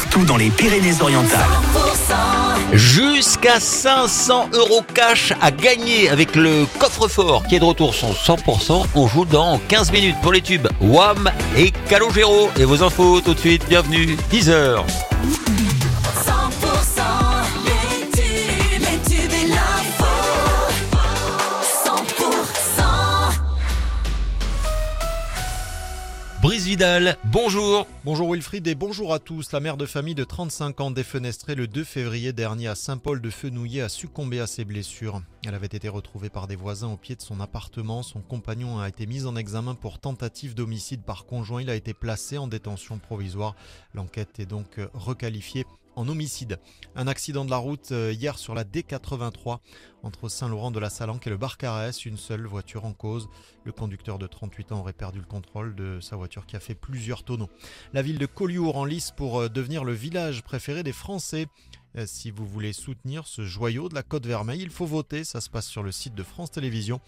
[0.00, 1.40] partout dans les Pyrénées-Orientales.
[2.72, 8.86] Jusqu'à 500 euros cash à gagner avec le coffre-fort qui est de retour son 100%.
[8.94, 12.50] On joue dans 15 minutes pour les tubes WAM et Calogero.
[12.58, 14.84] Et vos infos tout de suite, bienvenue, 10h.
[27.24, 27.88] Bonjour.
[28.04, 29.50] Bonjour Wilfried et bonjour à tous.
[29.50, 33.88] La mère de famille de 35 ans défenestrée le 2 février dernier à Saint-Paul-de-Fenouillet a
[33.88, 35.20] succombé à ses blessures.
[35.44, 38.04] Elle avait été retrouvée par des voisins au pied de son appartement.
[38.04, 41.60] Son compagnon a été mis en examen pour tentative d'homicide par conjoint.
[41.60, 43.56] Il a été placé en détention provisoire.
[43.92, 45.66] L'enquête est donc euh, requalifiée
[45.96, 46.58] en homicide.
[46.94, 49.58] Un accident de la route euh, hier sur la D83
[50.02, 52.04] entre Saint-Laurent de la Salanque et le Barcarès.
[52.04, 53.28] Une seule voiture en cause.
[53.64, 56.74] Le conducteur de 38 ans aurait perdu le contrôle de sa voiture qui a fait
[56.74, 57.50] plusieurs tonneaux.
[57.92, 61.46] La ville de Collioure en lice pour euh, devenir le village préféré des Français.
[61.96, 65.24] Euh, Si vous voulez soutenir ce joyau de la Côte Vermeille, il faut voter.
[65.24, 67.00] Ça se passe sur le site de France Télévisions.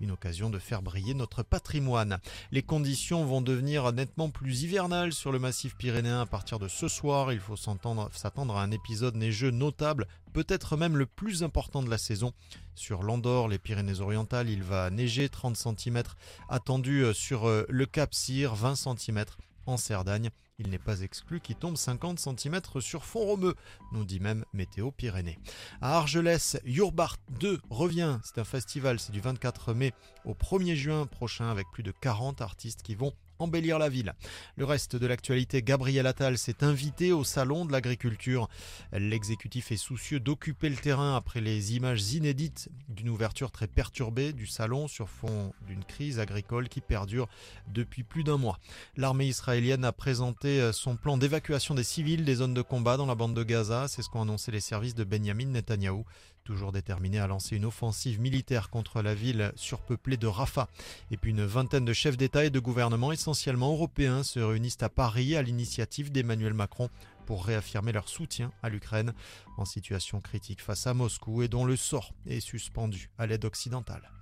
[0.00, 2.20] Une occasion de faire briller notre patrimoine.
[2.52, 6.88] Les conditions vont devenir nettement plus hivernales sur le massif pyrénéen à partir de ce
[6.88, 7.34] soir.
[7.34, 11.98] Il faut s'attendre à un épisode neigeux notable, peut-être même le plus important de la
[11.98, 12.32] saison.
[12.74, 16.02] Sur l'Andorre, les Pyrénées-Orientales, il va neiger 30 cm.
[16.48, 19.24] Attendu euh, sur euh, le Cap Cyr, 20 cm.
[19.70, 23.54] En Cerdagne, il n'est pas exclu qu'il tombe 50 cm sur fond romeux,
[23.92, 25.38] nous dit même Météo Pyrénées.
[25.80, 28.18] À Argelès, Yurbart 2 revient.
[28.24, 32.40] C'est un festival, c'est du 24 mai au 1er juin prochain avec plus de 40
[32.40, 34.14] artistes qui vont embellir la ville.
[34.56, 38.48] Le reste de l'actualité, Gabriel Attal s'est invité au salon de l'agriculture.
[38.92, 44.46] L'exécutif est soucieux d'occuper le terrain après les images inédites d'une ouverture très perturbée du
[44.46, 47.28] salon sur fond d'une crise agricole qui perdure
[47.68, 48.58] depuis plus d'un mois.
[48.96, 53.06] L'armée israélienne a présenté euh, son plan d'évacuation des civils des zones de combat dans
[53.06, 53.88] la bande de Gaza.
[53.88, 56.04] C'est ce qu'ont annoncé les services de Benjamin Netanyahou,
[56.50, 60.68] toujours déterminé à lancer une offensive militaire contre la ville surpeuplée de Rafah.
[61.12, 64.88] Et puis une vingtaine de chefs d'État et de gouvernement, essentiellement européens, se réunissent à
[64.88, 66.90] Paris à l'initiative d'Emmanuel Macron
[67.24, 69.14] pour réaffirmer leur soutien à l'Ukraine
[69.58, 74.19] en situation critique face à Moscou et dont le sort est suspendu à l'aide occidentale.